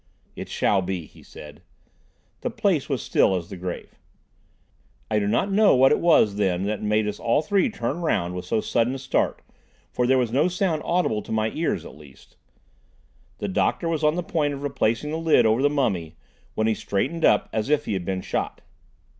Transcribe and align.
"It 0.35 0.49
shall 0.49 0.81
be," 0.81 1.05
he 1.05 1.21
said. 1.21 1.61
The 2.39 2.49
place 2.49 2.89
was 2.89 3.03
still 3.03 3.35
as 3.35 3.51
the 3.51 3.55
grave. 3.55 3.99
I 5.11 5.19
do 5.19 5.27
not 5.27 5.51
know 5.51 5.75
what 5.75 5.91
it 5.91 5.99
was 5.99 6.37
then 6.37 6.63
that 6.63 6.81
made 6.81 7.07
us 7.07 7.19
all 7.19 7.43
three 7.43 7.69
turn 7.69 8.01
round 8.01 8.33
with 8.33 8.45
so 8.45 8.61
sudden 8.61 8.95
a 8.95 8.97
start, 8.97 9.43
for 9.91 10.07
there 10.07 10.17
was 10.17 10.31
no 10.31 10.47
sound 10.47 10.81
audible 10.83 11.21
to 11.21 11.31
my 11.31 11.51
ears, 11.51 11.85
at 11.85 11.93
least. 11.95 12.35
The 13.37 13.47
doctor 13.47 13.87
was 13.87 14.03
on 14.03 14.15
the 14.15 14.23
point 14.23 14.55
of 14.55 14.63
replacing 14.63 15.11
the 15.11 15.17
lid 15.19 15.45
over 15.45 15.61
the 15.61 15.69
mummy, 15.69 16.15
when 16.55 16.65
he 16.65 16.73
straightened 16.73 17.23
up 17.23 17.47
as 17.53 17.69
if 17.69 17.85
he 17.85 17.93
had 17.93 18.03
been 18.03 18.21
shot. 18.21 18.61